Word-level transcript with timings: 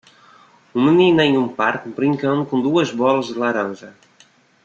Um 0.73 0.81
menino 0.83 1.21
em 1.21 1.37
um 1.37 1.47
parque 1.47 1.87
brincando 1.89 2.43
com 2.43 2.59
duas 2.59 2.89
bolas 2.89 3.27
de 3.27 3.35
laranja. 3.35 3.95